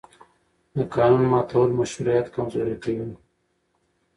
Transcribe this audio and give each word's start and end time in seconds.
د 0.75 0.77
قانون 0.95 1.23
ماتول 1.31 1.69
مشروعیت 1.79 2.27
کمزوری 2.35 2.75
کوي 2.83 3.09